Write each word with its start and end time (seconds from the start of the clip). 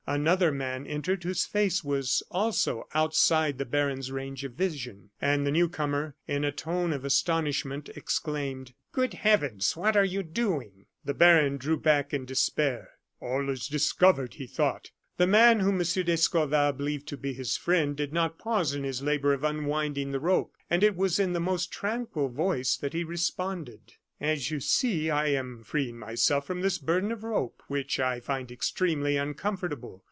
Another 0.07 0.51
man 0.51 0.85
entered, 0.87 1.23
whose 1.23 1.45
face 1.45 1.85
was 1.85 2.21
also 2.31 2.85
outside 2.93 3.57
the 3.57 3.65
baron's 3.65 4.11
range 4.11 4.43
of 4.43 4.53
vision; 4.53 5.11
and 5.21 5.47
the 5.47 5.51
new 5.51 5.69
comer, 5.69 6.15
in 6.27 6.43
a 6.43 6.51
tone 6.51 6.91
of 6.91 7.05
astonishment, 7.05 7.87
exclaimed: 7.95 8.73
"Good 8.91 9.13
heavens! 9.13 9.77
what 9.77 9.95
are 9.95 10.03
you 10.03 10.21
doing?" 10.23 10.87
The 11.05 11.13
baron 11.13 11.55
drew 11.55 11.79
back 11.79 12.13
in 12.13 12.25
despair. 12.25 12.89
"All 13.21 13.49
is 13.49 13.67
discovered!" 13.67 14.33
he 14.33 14.47
thought. 14.47 14.89
The 15.15 15.27
man 15.27 15.61
whom 15.61 15.75
M. 15.75 15.79
d'Escorval 15.85 16.73
believed 16.73 17.07
to 17.09 17.15
be 17.15 17.31
his 17.33 17.55
friend 17.55 17.95
did 17.95 18.11
not 18.11 18.37
pause 18.39 18.73
in 18.73 18.83
his 18.83 19.01
labor 19.01 19.33
of 19.33 19.45
unwinding 19.45 20.11
the 20.11 20.19
rope, 20.19 20.57
and 20.69 20.83
it 20.83 20.97
was 20.97 21.19
in 21.19 21.31
the 21.31 21.39
most 21.39 21.71
tranquil 21.71 22.27
voice 22.27 22.75
that 22.75 22.93
he 22.93 23.05
responded: 23.05 23.93
"As 24.19 24.51
you 24.51 24.59
see, 24.59 25.09
I 25.09 25.27
am 25.29 25.63
freeing 25.63 25.97
myself 25.97 26.45
from 26.45 26.61
this 26.61 26.77
burden 26.77 27.11
of 27.11 27.23
rope, 27.23 27.63
which 27.69 27.99
I 27.99 28.19
find 28.19 28.51
extremely 28.51 29.17
uncomfortable. 29.17 29.99